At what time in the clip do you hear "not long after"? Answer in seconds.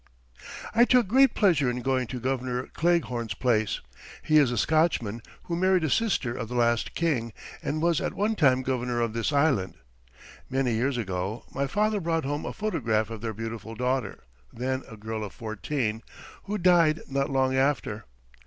17.07-18.05